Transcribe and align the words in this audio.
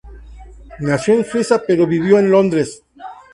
Nació 0.79 1.13
en 1.13 1.23
Suiza 1.25 1.61
pero 1.67 1.85
vivió 1.85 2.17
en 2.17 2.31
Londres. 2.31 2.81